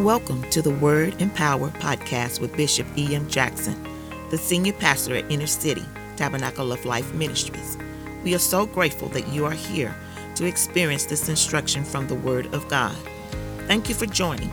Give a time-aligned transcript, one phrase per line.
[0.00, 3.28] Welcome to the Word and Power podcast with Bishop E.M.
[3.28, 3.80] Jackson,
[4.28, 5.84] the senior pastor at Inner City
[6.16, 7.78] Tabernacle of Life Ministries.
[8.24, 9.94] We are so grateful that you are here
[10.34, 12.96] to experience this instruction from the Word of God.
[13.68, 14.52] Thank you for joining.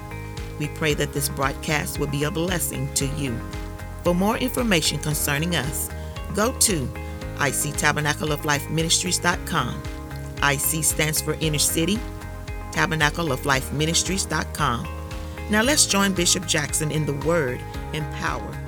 [0.60, 3.36] We pray that this broadcast will be a blessing to you.
[4.04, 5.90] For more information concerning us,
[6.36, 6.86] go to
[7.38, 9.84] ictabernacleoflifeministries.com.
[10.44, 11.98] IC stands for Inner City,
[12.74, 15.01] tabernacleoflifeministries.com
[15.52, 17.60] now let's join Bishop Jackson in the Word
[17.94, 18.61] and Power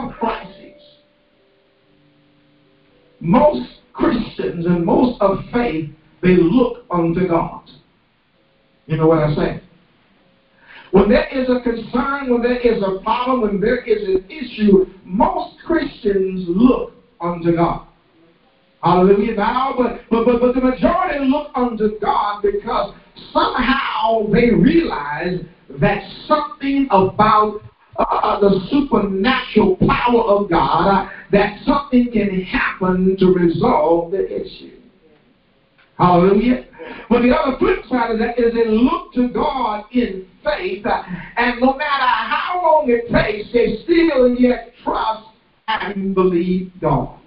[0.00, 0.82] In a crisis,
[3.20, 5.90] most Christians and most of faith,
[6.22, 7.68] they look unto God.
[8.86, 9.62] You know what I say?
[10.92, 14.86] When there is a concern, when there is a problem, when there is an issue,
[15.04, 17.86] most Christians look unto God.
[18.82, 19.36] Hallelujah.
[19.36, 22.94] Now, but, but, but, but the majority look unto God because
[23.32, 25.40] somehow they realize
[25.78, 27.60] that something about
[27.98, 34.78] uh, the supernatural power of God, uh, that something can happen to resolve the issue.
[35.98, 36.66] Hallelujah.
[37.08, 41.02] But the other flip side of that is they look to God in faith, uh,
[41.36, 45.28] and no matter how long it takes, they still yet trust
[45.68, 47.19] and believe God.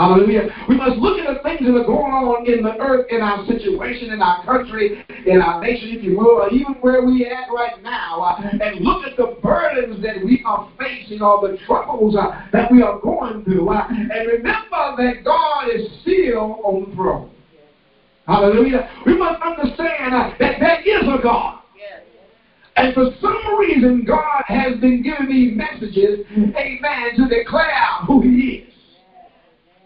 [0.00, 0.48] Hallelujah.
[0.66, 3.44] We must look at the things that are going on in the earth, in our
[3.44, 7.52] situation, in our country, in our nation, if you will, or even where we at
[7.52, 12.16] right now, uh, and look at the burdens that we are facing or the troubles
[12.16, 13.68] uh, that we are going through.
[13.68, 17.30] Uh, and remember that God is still on the throne.
[18.26, 18.88] Hallelujah.
[19.04, 21.60] We must understand that there is a God.
[22.76, 26.24] And for some reason, God has been giving me messages,
[26.56, 28.69] amen, to declare who He is.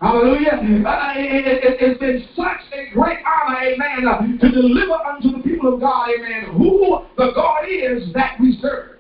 [0.04, 0.84] Hallelujah.
[0.84, 5.72] Uh, it, has been such a great honor, amen, uh, to deliver unto the people
[5.72, 8.98] of God, amen, who the God is that we serve.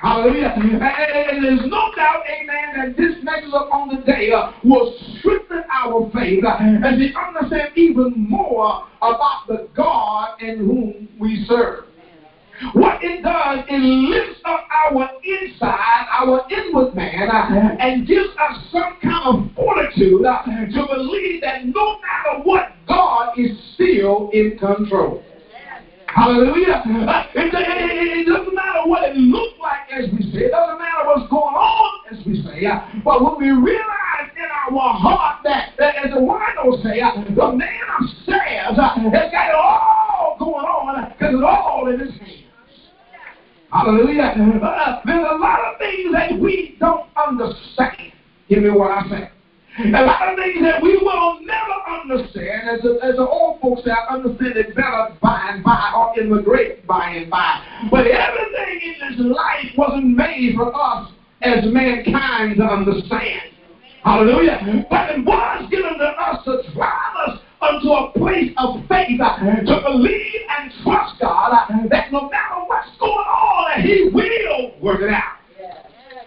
[0.00, 0.54] Hallelujah.
[0.54, 6.08] And, there's no doubt, amen, that this message on the day uh, will strengthen our
[6.14, 6.56] faith uh,
[6.96, 11.86] we understand even more about the God in whom we serve.
[12.74, 18.64] What it does, it lifts up our inside, our inward man, uh, and gives us
[18.70, 24.58] some kind of fortitude uh, to believe that no matter what, God is still in
[24.58, 25.22] control.
[26.06, 26.84] Hallelujah.
[26.84, 30.44] Uh, it, it, it, doesn't matter what it looks like, as we say.
[30.46, 32.68] It doesn't matter what's going on, as we say.
[33.02, 37.00] But when we realize in our heart that, as the wino say,
[37.34, 42.41] the man upstairs has got it all going on because it's all in his hands.
[43.72, 44.36] Hallelujah.
[44.62, 48.12] Uh, there's a lot of things that we don't understand.
[48.48, 49.30] Give me what I say.
[49.78, 53.82] A lot of things that we will never understand, as the, as the old folks
[53.84, 56.42] say, I understand it better by and by or in the
[56.86, 57.64] by and by.
[57.90, 63.56] But everything in this life wasn't made for us as mankind to understand.
[64.04, 64.84] Hallelujah.
[64.90, 69.38] But it was given to us to drive us unto a place of faith uh,
[69.38, 74.74] to believe and trust God uh, that no matter what's going on, uh, He will
[74.82, 75.38] work it out.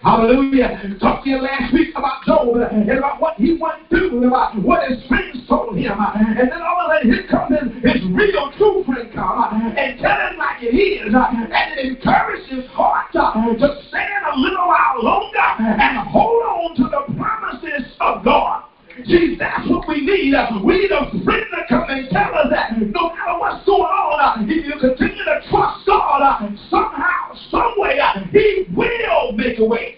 [0.02, 0.96] Hallelujah.
[1.00, 4.26] Talked to you last week about Job uh, and about what he went through and
[4.26, 5.98] about what his friends told him.
[5.98, 9.74] Uh, and then all of a sudden, here comes his, his real true friend come
[9.76, 11.12] and tell him like it is.
[11.12, 16.84] And it encourages his heart to stand a little while longer and hold on to
[16.84, 18.62] the promises of God.
[19.04, 20.32] See, that's what we need.
[20.64, 24.40] We need a friend to come and tell us that no matter what's going on,
[24.40, 29.58] uh, if you continue to trust God, uh, somehow, some way, uh, He will make
[29.58, 29.96] a way.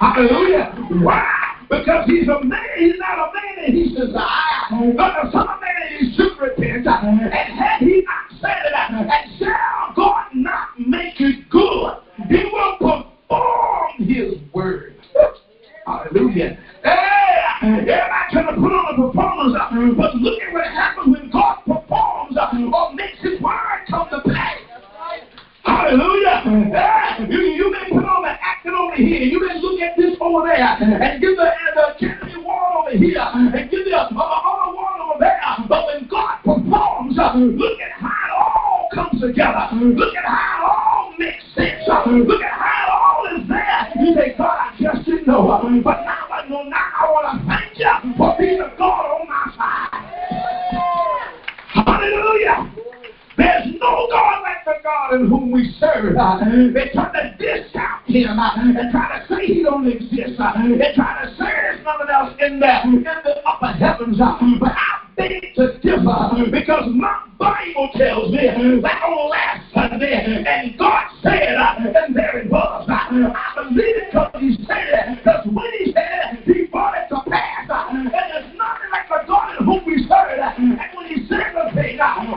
[0.00, 0.74] Hallelujah.
[1.02, 1.28] Why?
[1.68, 5.60] Because he's a man, he's not a man and he I, but the son of
[5.60, 6.86] man and he should repent.
[6.86, 9.10] And had he not said it, and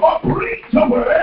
[0.01, 1.16] or preach a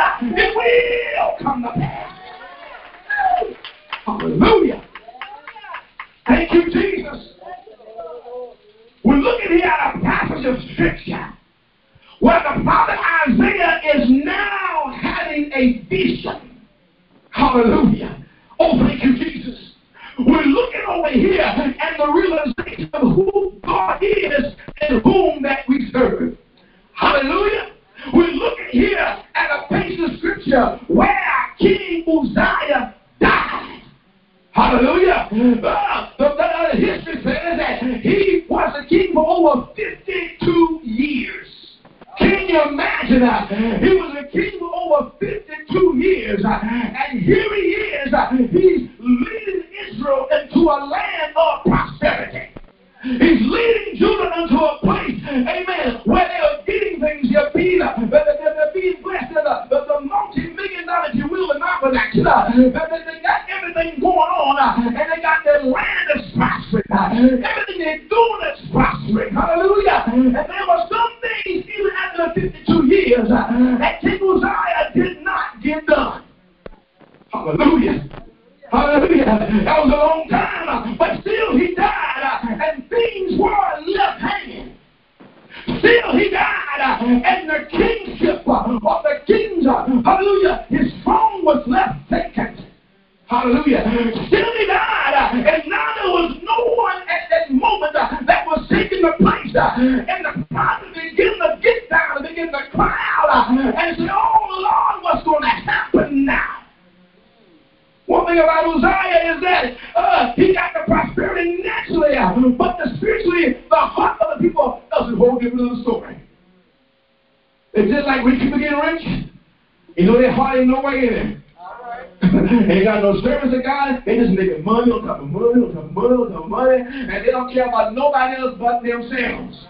[127.75, 129.67] about nobody else but themselves.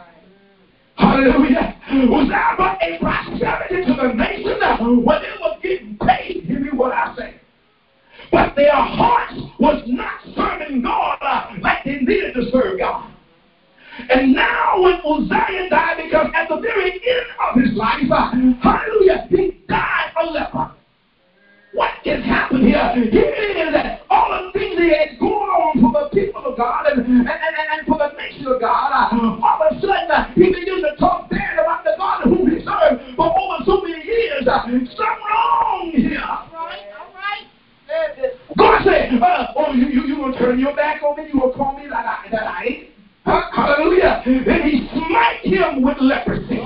[0.96, 1.80] Hallelujah.
[1.88, 6.44] Uzziah brought a prosperity to the nation uh, when they were getting paid.
[6.44, 7.40] Hear me what I say
[8.34, 13.12] but their hearts was not serving God uh, like they needed to serve God.
[14.10, 19.26] And now when Uzziah died, because at the very end of his life, uh, hallelujah,
[19.30, 20.74] he died a leper.
[21.74, 22.94] What just happened here?
[23.10, 26.56] Here it is that all the things he had going on for the people of
[26.56, 29.10] God and, and, and, and for the nation of God, uh,
[29.42, 32.62] all of a sudden uh, he began to talk bad about the God whom he
[32.62, 34.46] served for over so many years.
[34.46, 36.22] Uh, something wrong here.
[36.22, 37.42] All right, all right.
[38.56, 41.26] God said, uh, oh, you, you, you gonna turn your back on me?
[41.32, 42.88] You gonna call me that I, that I ain't?
[43.26, 43.50] Huh?
[43.50, 44.22] Hallelujah.
[44.24, 46.62] Then he smite him with leprosy.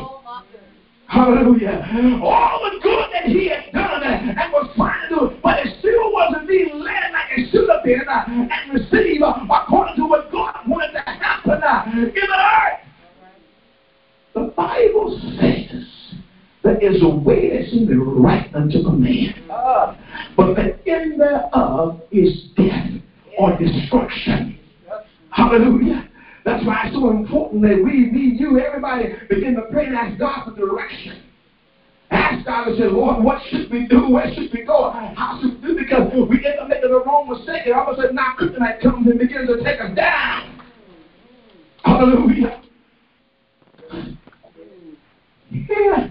[1.09, 2.21] Hallelujah.
[2.23, 5.79] All the good that he had done and, and was trying to do, but it
[5.81, 10.07] still wasn't being led like it should have been uh, and received uh, according to
[10.07, 12.81] what God wanted to happen uh, in the earth.
[14.35, 15.87] The Bible says
[16.63, 19.35] there is a way that seems right unto a man,
[20.37, 22.91] but the end thereof is death
[23.39, 24.59] or destruction.
[25.31, 26.09] Hallelujah.
[26.45, 30.19] That's why it's so important that we, me, you, everybody begin to pray and ask
[30.19, 31.23] God for direction.
[32.11, 34.09] Ask God and say, Lord, what should we do?
[34.09, 34.91] Where should we go?
[34.91, 35.77] How should we do?
[35.79, 38.81] Because we end up making the wrong mistake, and all of a sudden now kryptonite
[38.81, 40.61] comes and begins to take us down.
[41.85, 42.63] Hallelujah.
[45.51, 46.09] Yeah.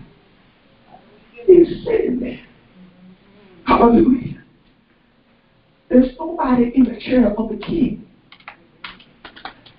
[1.45, 2.39] He's sitting there.
[3.65, 4.43] Hallelujah.
[5.89, 8.05] There's nobody in the chair of the king.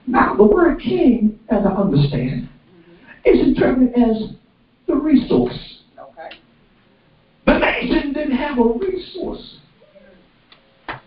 [0.06, 2.48] Now, the word king, as I understand,
[3.24, 4.30] is interpreted as
[4.86, 5.77] the resource.
[7.78, 7.88] Okay.
[7.88, 9.56] The nation didn't have a resource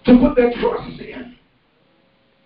[0.06, 1.36] to put their trust in.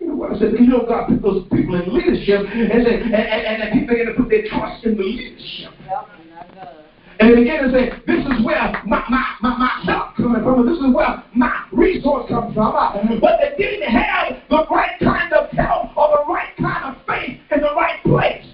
[0.00, 3.72] Bible says, you know, God put those people in leadership, and, say, and, and, and
[3.72, 5.72] people begin to put their trust in the leadership.
[7.18, 10.66] And they begin to say, this is where my, my, my, my help coming from,
[10.66, 12.76] this is where my resource comes from.
[12.76, 17.06] Uh, but they didn't have the right kind of help or the right kind of
[17.06, 18.44] faith in the right place.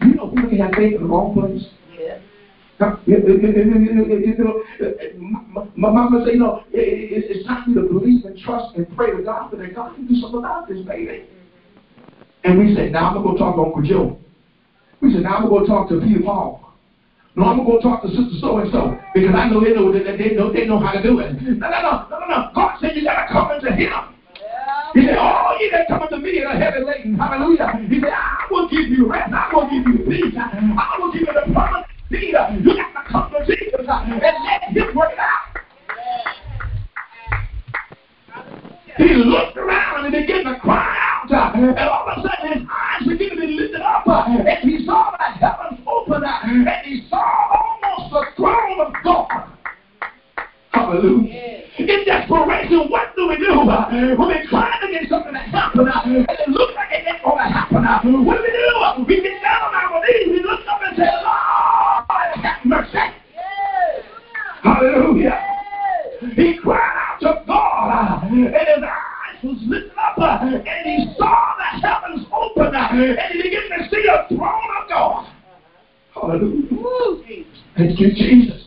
[0.00, 1.68] You know, people can have faith in the wrong place.
[5.76, 9.16] My mama say, you know, it's time for you to believe and trust and pray
[9.16, 11.24] to God, for that God can do something about this, baby.
[12.44, 14.18] And we said, now I'm going to go talk to Uncle Joe.
[15.00, 16.74] We said, now I'm going to go talk to Peter Paul.
[17.34, 19.72] No, I'm going to go talk to Sister So and So because I know they
[19.72, 21.40] know that they know they know how to do it.
[21.40, 22.50] No, no, no, no, no, no.
[22.54, 23.92] God said you got to come into Him.
[24.92, 27.16] He said, Oh, you that come unto me that are heavy laden.
[27.16, 27.72] Hallelujah.
[27.88, 29.32] He said, I will give you rest.
[29.32, 30.34] I will give you peace.
[30.36, 34.34] I will give you the promise Peter, you got to come to Jesus and let
[34.64, 35.48] him work it out.
[38.98, 41.32] He looked around and began to cry out.
[41.56, 44.06] And all of a sudden his eyes began to be lifted up.
[44.06, 46.22] And he saw the heavens open.
[46.22, 49.48] And he saw almost the throne of God.
[50.72, 51.62] Hallelujah.
[51.78, 53.56] In desperation, what do we do?
[53.56, 57.38] When we're trying to get something to happen and it looks like it ain't going
[57.38, 59.04] to happen, what do we do?
[59.08, 61.71] We get down on our knees, we look up and say, Lord,
[62.42, 62.98] have mercy.
[64.62, 65.38] Hallelujah.
[66.36, 71.86] He cried out to God and his eyes was lifted up and he saw the
[71.86, 75.32] heavens open and he began to see a throne of God.
[76.14, 77.44] Hallelujah.
[77.76, 78.62] Thank you, Jesus.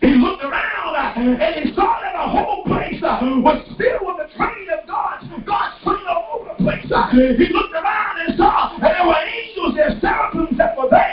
[0.00, 4.28] He looked around uh, and he saw that the whole place uh, was filled with
[4.28, 5.20] the train of God.
[5.46, 6.31] God's train the
[6.62, 11.10] Uh, he looked around and saw that there were angels and seraphims that were there.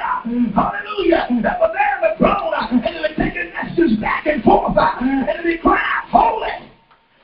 [0.53, 1.25] Hallelujah.
[1.41, 2.53] That were there in the throne.
[2.69, 4.77] and they were taking messages back and forth.
[4.77, 6.53] and they cried, Holy,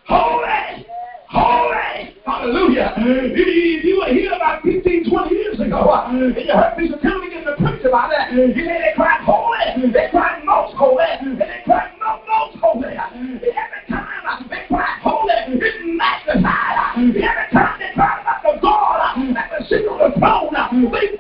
[0.08, 0.88] holy,
[1.30, 2.16] holy.
[2.26, 2.94] Hallelujah.
[2.98, 7.46] If you were here about 15, 20 years ago, and you heard Bishop Timothy get
[7.46, 11.62] to preach about that, he said they cried holy, they cried most holy, and they
[11.64, 11.85] cried
[20.76, 21.15] throne,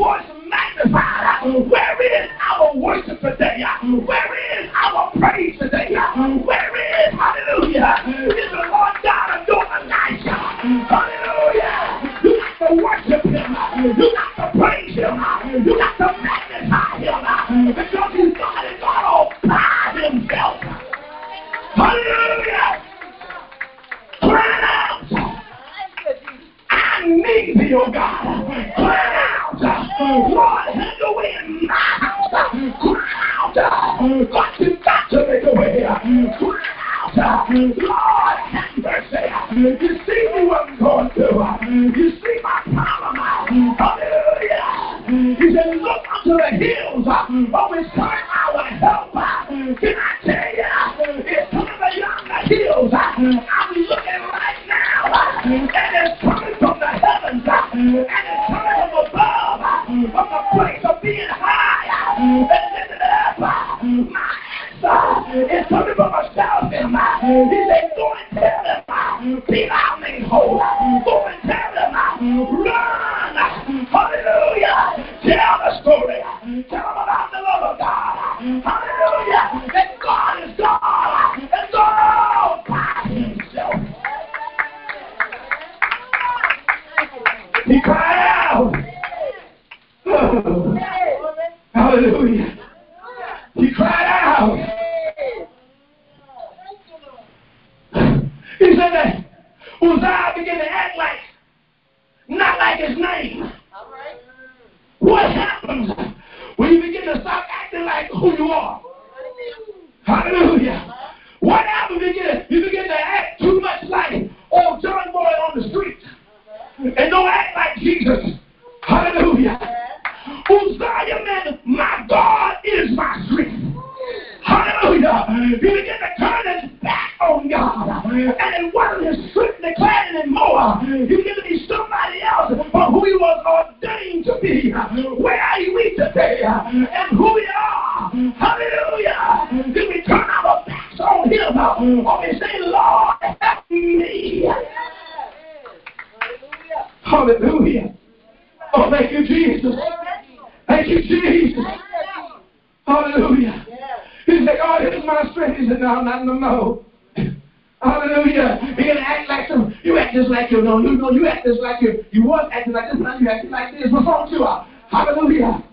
[163.46, 163.92] this, now you acting like this.
[163.92, 164.46] Wrong with you?
[164.90, 165.64] Hallelujah.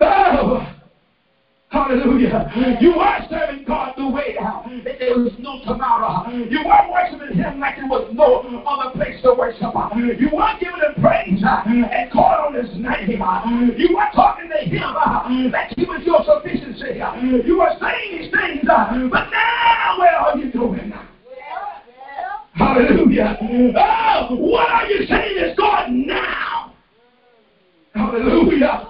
[0.00, 0.68] Oh.
[1.72, 2.52] Hallelujah.
[2.82, 4.68] You were serving God the way uh, out.
[4.84, 6.28] There was no tomorrow.
[6.28, 9.74] You weren't worshiping Him like there was no other place to worship.
[9.74, 9.88] Uh.
[9.96, 13.24] You weren't giving Him praise uh, and calling on His name.
[13.78, 14.92] You were talking to Him
[15.52, 17.00] that He was your sufficiency.
[17.00, 20.92] You were saying these things, but now where are you going?
[22.52, 23.38] Hallelujah.
[23.40, 26.61] Oh, what are you saying is God now?
[27.94, 28.88] Hallelujah.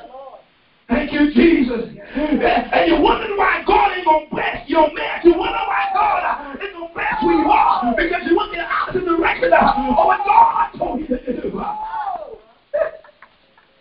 [0.89, 1.97] Thank you, Jesus.
[2.15, 5.21] And you're wondering why God ain't going to bless your man.
[5.25, 8.53] You wonder why God uh, ain't going to bless who you are because you went
[8.53, 11.63] in the opposite direction uh, of what God told you to do.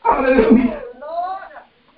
[0.03, 0.83] Hallelujah.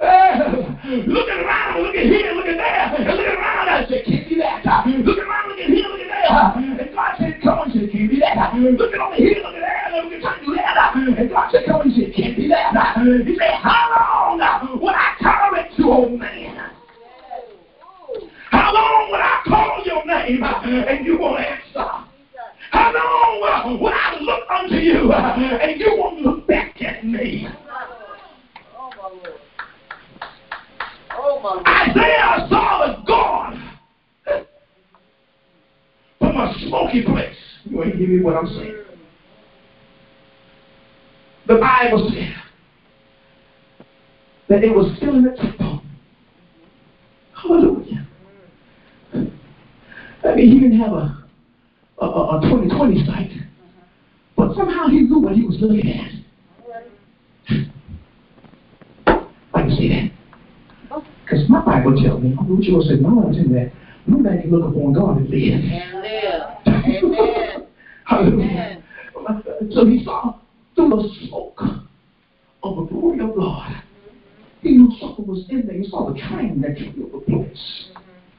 [0.83, 4.65] Looking around, looking here, looking there, and looking around, I said, can't be that.
[4.85, 6.27] Looking around, looking here, looking there.
[6.27, 8.53] And God said, come on, said, can't be that.
[8.53, 10.95] Looking over here, looking there, and looking trying to do that.
[10.95, 12.75] And God said, come he said, can't be that.
[12.99, 16.71] He said, how long will I tolerate you, old man?
[18.51, 21.87] How long will I call your name and you won't answer?
[22.71, 27.47] How long will I look unto you and you won't look back at me?
[31.65, 33.53] Isaiah saw the God
[36.19, 37.35] from a smoky place.
[37.65, 38.83] You ain't give me what I'm saying.
[41.47, 42.35] The Bible said
[44.49, 45.81] that it was still in the temple.
[47.33, 48.07] Hallelujah.
[50.23, 51.23] I mean, he didn't have a
[52.01, 53.31] a, a 2020 sight,
[54.35, 56.11] but somehow he knew what he was looking at.
[59.53, 60.11] I can see that.
[61.23, 62.35] Because my Bible tells me,
[62.87, 63.71] say, no one tell me that.
[64.05, 65.53] No man can look upon God and live.
[65.53, 66.43] And live.
[66.67, 67.67] Amen.
[68.05, 68.83] Hallelujah.
[69.71, 70.39] So he saw
[70.75, 71.61] through the smoke
[72.61, 73.83] of the glory of God.
[74.61, 75.77] He knew something was in there.
[75.77, 77.85] He saw the train that filled the place.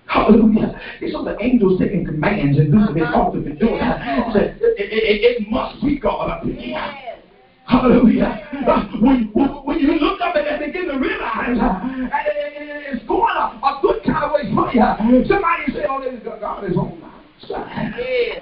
[0.07, 0.81] Hallelujah.
[1.01, 3.75] He saw the angels taking commands and doing ought to be doing.
[3.75, 7.04] He said, it, it, it must be God up in here.
[7.66, 8.48] Hallelujah.
[8.66, 11.81] Uh, when, when you look up and begin to realize uh,
[12.92, 16.64] it's going a, a good kind of way for you, somebody say, oh, this God
[16.64, 17.09] is on my
[17.48, 17.94] side.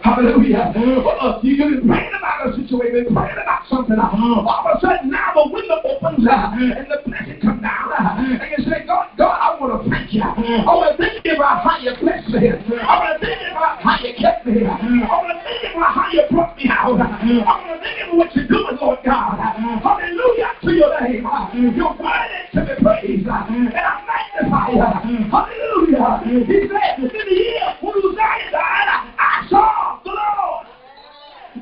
[0.02, 0.72] Hallelujah.
[0.74, 3.98] Uh, you, you've been praying about a situation, praying about something.
[3.98, 7.92] Uh, all of a sudden, now the window opens uh, and the blessing comes down.
[7.92, 10.20] Uh, and you say, God, God, I want to thank you.
[10.20, 12.52] I want to thank you about how you blessed me.
[12.52, 14.66] I want to thank you about how you kept me.
[14.68, 17.00] I want to thank you about how you brought me out.
[17.00, 19.40] I want to thank you for what you're doing, Lord God.
[19.80, 21.24] Hallelujah to your name.
[21.72, 23.24] You're worthy to be praised.
[23.24, 24.84] And I magnify you.
[25.32, 26.44] Hallelujah.
[26.44, 30.68] He said, in the year when Uzziah died, I saw the Lord.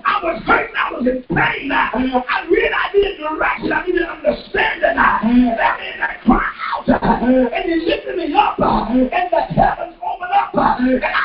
[0.05, 0.77] I was hurting.
[0.77, 1.71] I was in pain.
[1.73, 3.73] I really I needed direction.
[3.73, 4.97] I needed understanding.
[5.31, 6.89] Means I cry out.
[6.89, 8.59] And he lifted me up.
[8.59, 10.55] And the heavens opened up.
[10.55, 11.20] And I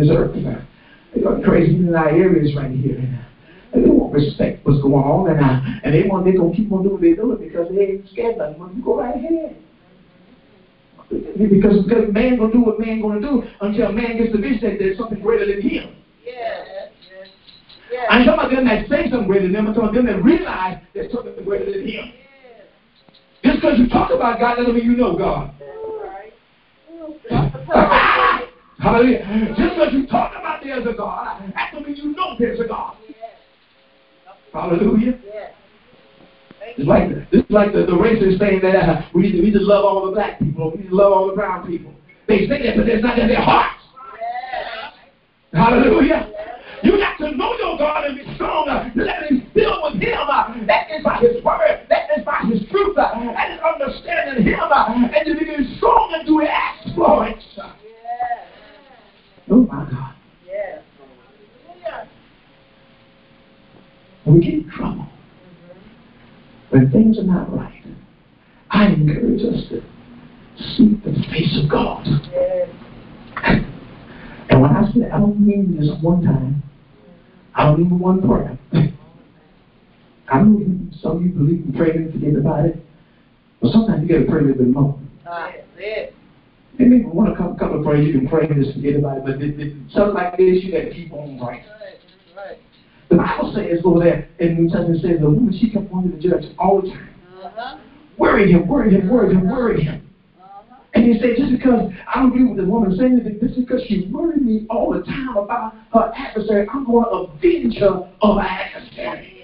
[0.00, 0.34] this earth?
[1.14, 2.98] They're going crazy in our areas right here.
[3.72, 6.72] And they won't respect what's going on, and, uh, and they want they're gonna keep
[6.72, 8.58] on doing what they're doing because they ain't scared nothing.
[8.58, 9.56] Well, you go right ahead.
[11.10, 14.78] Because, because man gonna do what man gonna do until man gets the vision that
[14.78, 15.96] there's something greater than him.
[16.24, 16.90] Yes.
[17.90, 18.06] Yes.
[18.10, 19.66] I'm talking about them that say something greater than them.
[19.68, 22.12] I'm talking about them that realize there's something greater than him.
[23.44, 25.54] Just because you talk about God doesn't mean you know God.
[28.78, 29.54] Hallelujah.
[29.56, 32.68] Just because you talk about there's a God, that doesn't mean you know there's a
[32.68, 32.96] God.
[34.52, 35.18] Hallelujah.
[36.76, 39.58] It's like it's like the, the racist saying that uh, we need to we need
[39.58, 41.92] to love all the black people, we need to love all the brown people.
[42.28, 43.82] They say that, but it's not in their hearts.
[45.52, 46.30] Hallelujah.
[46.82, 48.68] You got to know your God and be strong.
[48.68, 50.28] Uh, let him be filled with Him.
[50.28, 51.86] Uh, that is by His word.
[51.88, 52.96] That is by His truth.
[52.96, 54.60] uh, that is understanding him.
[54.60, 57.42] And to become strong and do exploits.
[57.56, 57.77] Yes.
[59.50, 60.14] Oh my God.
[60.46, 60.82] Yes.
[64.26, 65.06] We get in trouble,
[66.68, 67.82] when things are not right,
[68.70, 69.82] I encourage us to
[70.76, 72.06] seek the face of God.
[72.30, 72.68] Yes.
[74.50, 76.62] And when I say I don't mean just one time,
[77.54, 78.58] I don't mean one prayer.
[80.30, 82.76] I know some of you believe in praying and forget about it,
[83.62, 85.00] but sometimes you got to pray a little bit more.
[85.26, 86.12] Ah, yes.
[86.78, 89.18] And maybe one a couple, couple of prayers you can pray and just forget about
[89.18, 91.64] it, but th- th- something like this you got to keep on praying.
[92.36, 92.58] Right.
[93.08, 96.04] The Bible says over there in the New Testament says the woman she kept on
[96.04, 97.14] to the judge all the time.
[97.42, 97.78] Uh-huh.
[98.16, 100.08] Worry him, worry him, worry him, worry him.
[100.40, 100.76] Uh-huh.
[100.94, 103.82] And he said, just because I don't agree with the woman saying anything, just because
[103.88, 108.36] she worried me all the time about her adversary, I'm going to avenge her of
[108.36, 109.37] her adversary.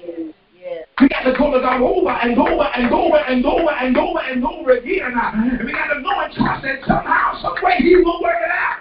[1.00, 4.18] We got to go to God over and over and over and over and over
[4.20, 5.10] and over again.
[5.12, 8.50] And we got to know and trust that somehow, some way He will work it
[8.50, 8.78] out.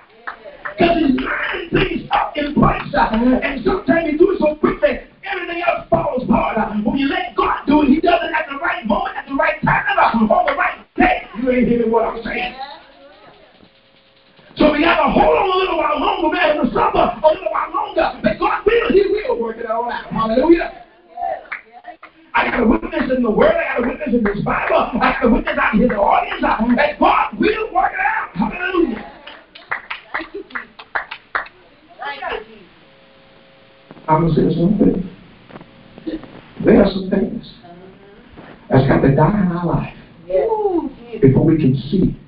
[0.77, 2.93] Because He's lining things up in place.
[2.93, 6.57] uh, And sometimes He do it so quickly, everything else falls apart.
[6.57, 9.25] Uh, When you let God do it, He does it at the right moment, at
[9.25, 11.23] the right time, uh, on the right day.
[11.41, 12.53] You ain't hearing what I'm saying.
[14.55, 17.49] So we got to hold on a little while longer, man, and suffer a little
[17.49, 18.21] while longer.
[18.21, 20.05] But God will, He will work it all out.
[20.13, 20.82] Hallelujah.
[22.93, 23.53] Witness in the Word.
[23.55, 24.75] I got a witness in this Bible.
[25.01, 26.43] I got a witness out here in the audience.
[26.43, 28.35] And God will work it out.
[28.35, 29.11] Hallelujah.
[34.07, 35.09] I'm going to say something.
[36.65, 37.53] There are some things
[38.69, 39.97] that's got to die in our life
[41.21, 42.19] before we can see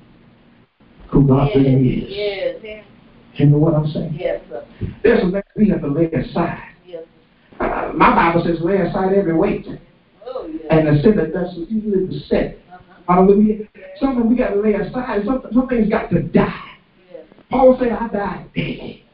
[1.10, 2.62] who God really is.
[2.62, 2.84] Yes.
[3.34, 4.16] You know what I'm saying?
[4.18, 4.40] Yes.
[5.02, 6.72] There's some things we have to lay aside.
[7.60, 9.66] Uh, my Bible says lay aside every weight.
[10.70, 12.58] And the sin that does so easily beset.
[12.72, 13.14] Uh-huh.
[13.14, 13.68] Hallelujah.
[14.00, 15.24] Something we got to lay aside.
[15.24, 16.78] Something, some things got to die.
[17.50, 19.04] Paul said, I died daily.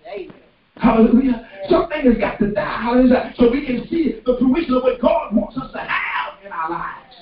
[0.77, 1.49] Hallelujah.
[1.69, 2.83] Something has got to die.
[2.83, 3.35] Hallelujah.
[3.38, 6.71] So we can see the fruition of what God wants us to have in our
[6.71, 7.17] lives.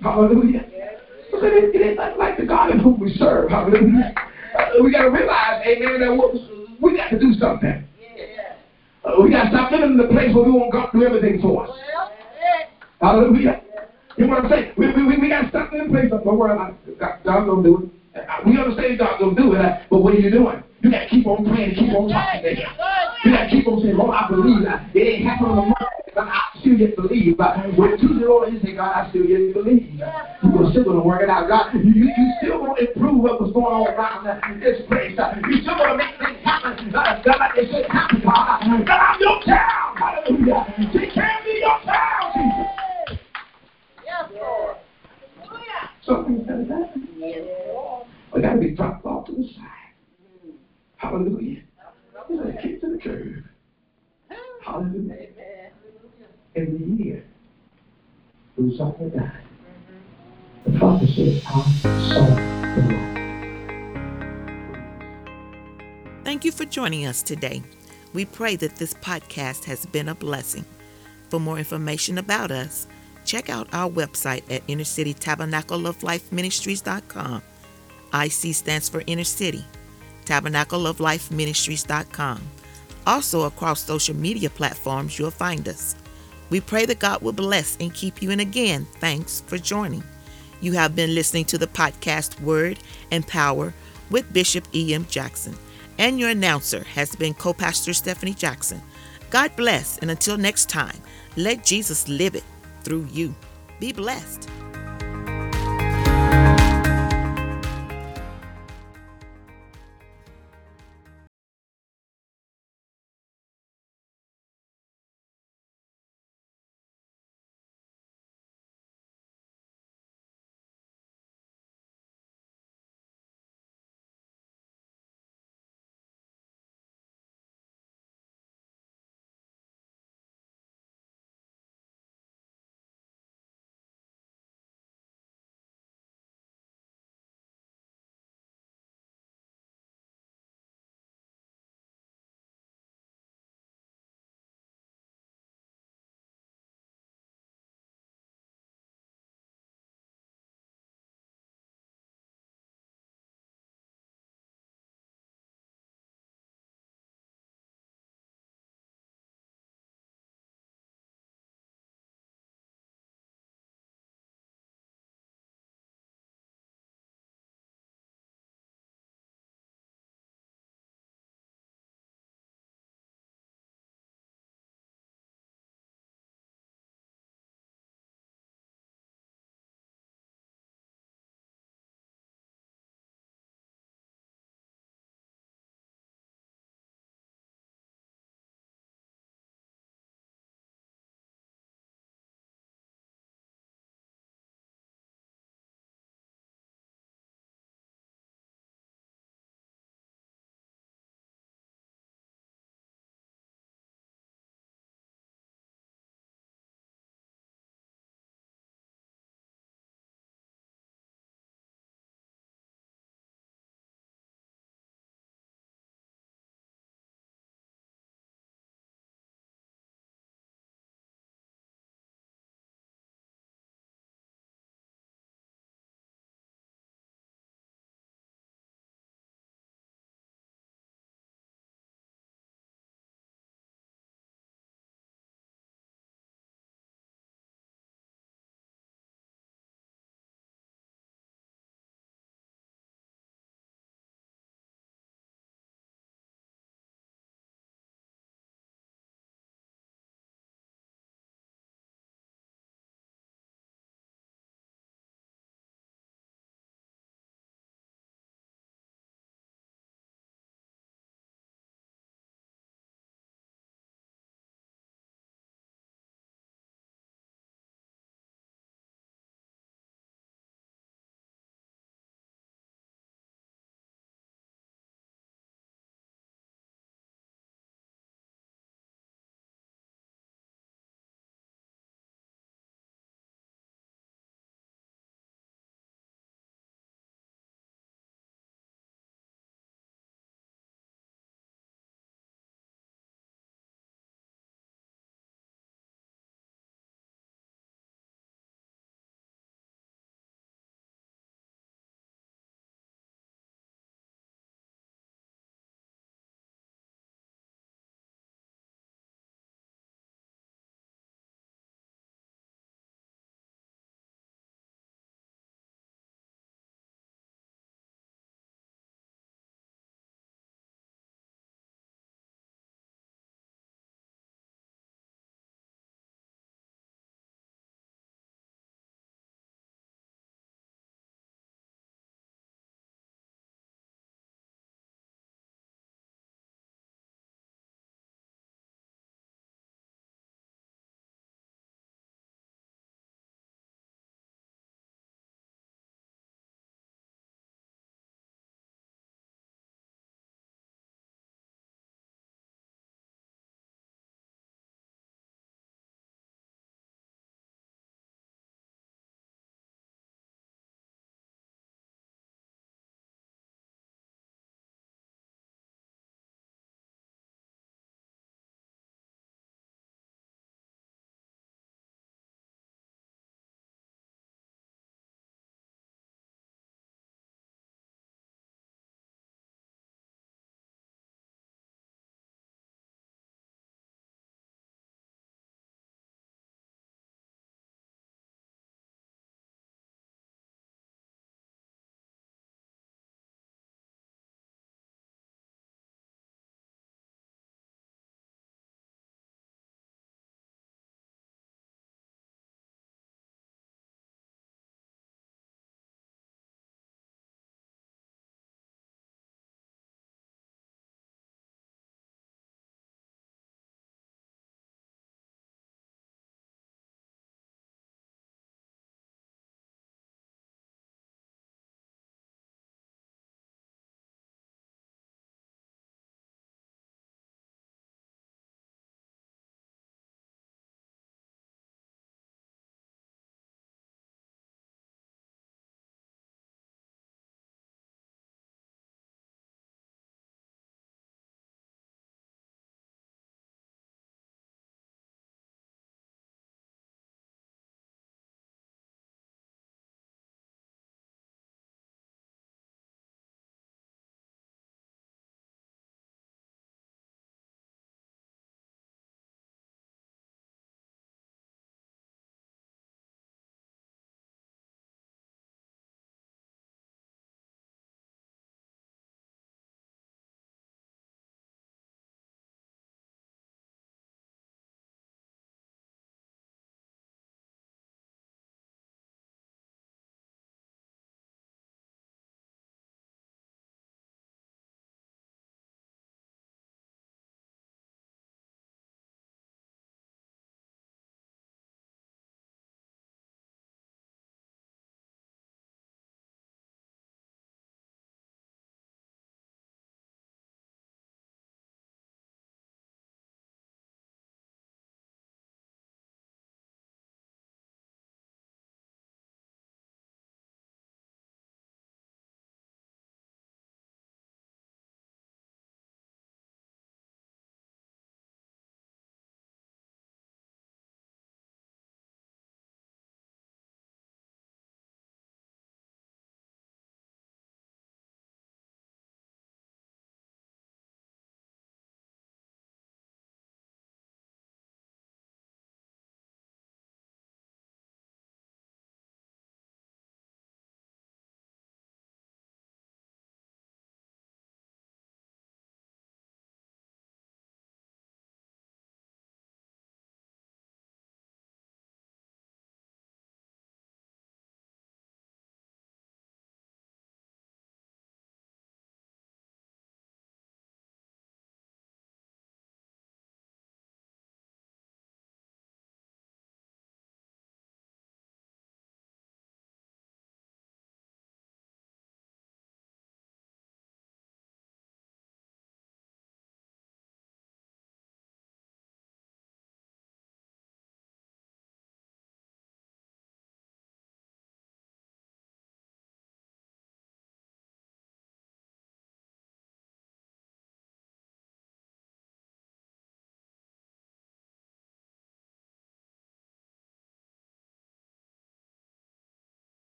[0.00, 0.64] Hallelujah.
[1.32, 3.50] But it, it ain't nothing like the God in whom we serve.
[3.50, 4.14] Hallelujah.
[4.56, 7.84] Uh, we got to realize, amen, that we, we got to do something.
[9.04, 11.04] Uh, we got to stop living in the place where we want God to do
[11.04, 11.76] everything for us.
[13.02, 13.60] Hallelujah.
[14.16, 14.72] You know what I'm saying?
[14.76, 17.00] We, we, we, we got stop in the place of, don't worry about it.
[17.00, 18.26] God, God's going to do it.
[18.46, 20.62] We understand God's going to do it, but what are you doing?
[20.82, 22.70] You got to keep on praying and keep on talking to Him.
[23.24, 24.66] You got to keep on saying, Lord, I believe.
[24.94, 27.36] It ain't happening tomorrow, but I still yet believe.
[27.38, 29.98] But when Tuesday, Lord, you God, I still yet believe.
[29.98, 31.48] You're still going to work it out.
[31.48, 35.16] God, you, you, you still going to improve what was going on around this place.
[35.16, 36.90] You still going to make things happen.
[36.92, 38.60] God, like they should happen, God.
[38.84, 39.96] God, I'm your child.
[39.96, 40.66] Hallelujah.
[40.92, 42.82] Take care of me, your child, Jesus.
[44.04, 44.76] Yes, Lord.
[46.06, 46.44] To happen.
[47.18, 49.68] Yes, We got to be dropped off to the side.
[50.96, 51.62] Hallelujah.
[52.28, 53.44] We got to kick to the curb.
[54.62, 55.12] Hallelujah.
[55.12, 55.70] Amen.
[56.54, 57.24] Every year,
[58.58, 59.32] Uzziah died.
[60.64, 61.48] The prophet said, I
[62.08, 62.26] saw
[62.76, 63.18] the Lord.
[66.24, 67.62] Thank you for joining us today.
[68.12, 70.64] We pray that this podcast has been a blessing.
[71.30, 72.86] For more information about us,
[73.24, 77.42] check out our website at Inner City Tabernacle of Life Ministries.com.
[78.14, 79.64] IC stands for Inner City,
[80.24, 82.40] Tabernacle of Life Ministries.com.
[83.06, 85.96] Also, across social media platforms, you'll find us.
[86.50, 88.30] We pray that God will bless and keep you.
[88.30, 90.04] And again, thanks for joining.
[90.60, 92.78] You have been listening to the podcast Word
[93.10, 93.74] and Power
[94.10, 95.06] with Bishop E.M.
[95.08, 95.56] Jackson,
[95.98, 98.80] and your announcer has been co pastor Stephanie Jackson.
[99.30, 100.96] God bless, and until next time,
[101.36, 102.44] let Jesus live it
[102.82, 103.34] through you.
[103.80, 104.48] Be blessed.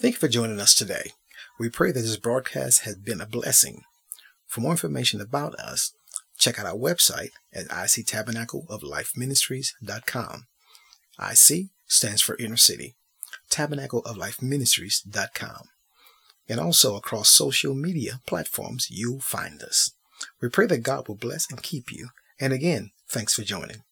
[0.00, 1.10] Thank you for joining us today.
[1.58, 3.82] We pray that this broadcast has been a blessing.
[4.46, 5.92] For more information about us,
[6.38, 10.46] check out our website at ictabernacleoflifeministries.com.
[11.18, 12.94] IC stands for Inner City,
[13.50, 15.62] tabernacleoflifeministries.com.
[16.48, 19.90] And also across social media platforms, you'll find us.
[20.40, 22.10] We pray that God will bless and keep you.
[22.38, 23.82] And again, thanks for joining.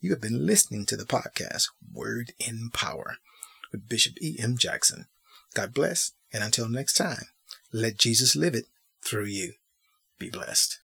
[0.00, 3.16] You have been listening to the podcast Word in Power
[3.72, 4.56] with Bishop E.M.
[4.56, 5.06] Jackson.
[5.54, 7.26] God bless, and until next time,
[7.72, 8.66] let Jesus live it
[9.02, 9.54] through you.
[10.18, 10.76] Be blessed.